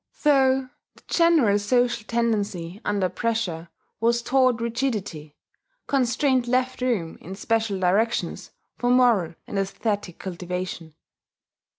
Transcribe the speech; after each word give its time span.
Though 0.23 0.69
the 0.95 1.03
general 1.07 1.59
social 1.59 2.03
tendency 2.07 2.81
under 2.83 3.07
pressure 3.07 3.69
was 3.99 4.23
toward 4.23 4.59
rigidity, 4.59 5.37
constraint 5.85 6.47
left 6.47 6.81
room, 6.81 7.19
in 7.21 7.35
special 7.35 7.79
directions, 7.79 8.49
for 8.79 8.89
moral 8.89 9.35
and 9.45 9.59
aesthetic 9.59 10.17
cultivation. 10.17 10.95